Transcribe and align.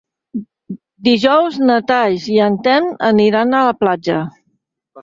Dijous 1.07 1.59
na 1.67 1.77
Thaís 1.91 2.27
i 2.37 2.41
en 2.47 2.59
Telm 2.69 2.89
aniran 3.13 3.57
a 3.61 3.65
la 3.71 3.79
platja. 3.85 4.23